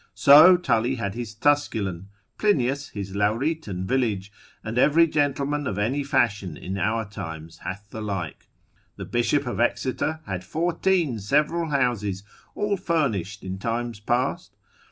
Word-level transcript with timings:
So 0.15 0.57
Tully 0.57 0.95
had 0.95 1.13
his 1.13 1.35
Tusculan, 1.35 2.07
Plinius 2.39 2.89
his 2.89 3.13
Lauretan 3.15 3.85
village, 3.85 4.31
and 4.63 4.79
every 4.79 5.05
gentleman 5.05 5.67
of 5.67 5.77
any 5.77 6.03
fashion 6.03 6.57
in 6.57 6.79
our 6.79 7.07
times 7.07 7.59
hath 7.59 7.85
the 7.91 8.01
like. 8.01 8.47
The 8.95 9.05
bishop 9.05 9.45
of 9.45 9.59
Exeter 9.59 10.21
had 10.25 10.43
fourteen 10.43 11.19
several 11.19 11.69
houses 11.69 12.23
all 12.55 12.77
furnished, 12.77 13.43
in 13.43 13.59
times 13.59 13.99
past. 13.99 14.55